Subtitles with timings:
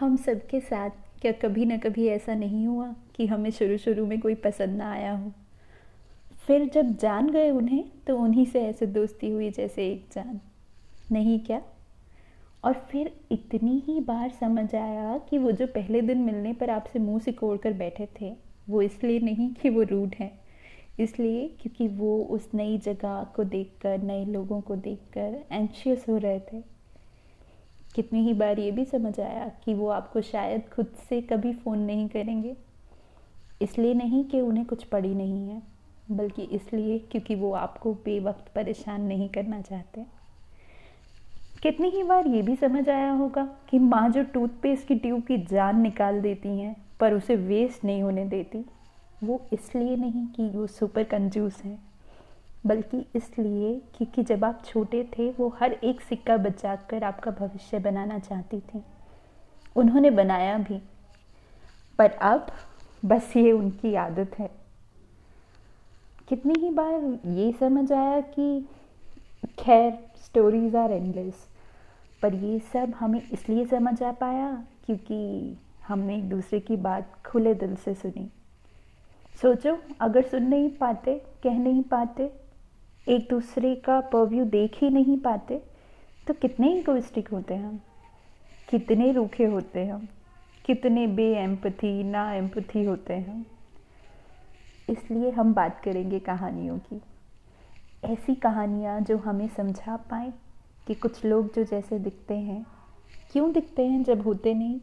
[0.00, 0.90] हम सबके साथ
[1.20, 4.92] क्या कभी ना कभी ऐसा नहीं हुआ कि हमें शुरू शुरू में कोई पसंद ना
[4.92, 5.32] आया हो?
[6.46, 10.40] फिर जब जान गए उन्हें तो उन्हीं से ऐसे दोस्ती हुई जैसे एक जान।
[11.12, 11.62] नहीं क्या?
[12.64, 16.98] और फिर इतनी ही बार समझ आया कि वो जो पहले दिन मिलने पर आपसे
[16.98, 18.36] मुँह सिकोड़ कर बैठे थे,
[18.68, 20.40] वो इसलिए नहीं कि वो रूड हैं।
[20.98, 26.40] इसलिए क्योंकि वो उस नई जगह को देखकर, नए लोगों को देखकर एंशियस हो रहे
[26.40, 26.75] थे।
[27.96, 31.78] कितनी ही बार ये भी समझ आया कि वो आपको शायद खुद से कभी फ़ोन
[31.78, 32.56] नहीं करेंगे।
[33.62, 35.62] इसलिए नहीं कि उन्हें कुछ पड़ी नहीं है,
[36.10, 40.04] बल्कि इसलिए क्योंकि वो आपको बेवक्त परेशान नहीं करना चाहते।
[41.62, 45.38] कितनी ही बार ये भी समझ आया होगा कि माँ जो टूथपेस्ट की ट्यूब की
[45.38, 48.64] जान निकाल देती हैं, पर उसे वेस्ट नहीं होने देती,
[49.24, 51.85] वो इसलिए नहीं कि वो सुपर कंजूस हैं।
[52.66, 57.78] बल्कि इसलिए क्योंकि जब आप छोटे थे, वो हर एक सिक्का बचा कर आपका भविष्य
[57.78, 58.82] बनाना चाहती थी।
[59.76, 60.82] उन्होंने बनाया भी।
[61.98, 62.46] पर अब
[63.04, 64.50] बस ये उनकी आदत है।
[66.28, 68.68] कितनी ही बार ये समझ आया कि
[69.58, 71.48] खैर स्टोरीज आर एंडलेस
[72.22, 75.56] पर ये सब हमें इसलिए समझ आ पाया क्योंकि
[75.88, 78.30] हमने एक दूसरे की बात खुले दिल से सुनी।
[79.42, 82.45] सोचो, अगर सुन नहीं पाते, कह नहीं पाते
[83.08, 85.62] एक दूसरे का परव्यू देख ही नहीं पाते
[86.26, 87.80] तो कितने इगोइस्टिक होते हैं हम?
[88.70, 90.08] कितने रूखे होते हैं हम?
[90.64, 93.46] कितने बे एम्पथी ना एम्पथी होते हैं
[94.90, 97.00] इसलिए हम बात करेंगे कहानियों की।
[98.04, 100.32] ऐसी कहानियाँ जो हमें समझा पाए
[100.86, 102.66] कि कुछ लोग जो जैसे दिखते हैं,
[103.32, 104.80] क्यों दिखते हैं जब होते नहीं?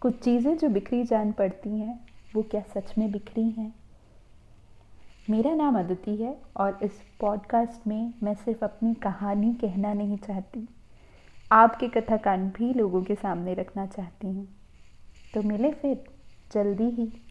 [0.00, 3.74] कुछ चीज़ें जो बिखरी जान पड़ती हैं, वो क्या सच में बिखरी हैं?
[5.30, 10.68] मेरा नाम अदिति है और इस पॉडकास्ट में मैं सिर्फ़ अपनी कहानी कहना नहीं चाहती।
[11.52, 14.48] आपके कथाकांड भी लोगों के सामने रखना चाहती हूँ।
[15.34, 16.04] तो मिले फिर,
[16.52, 17.27] जल्दी ही।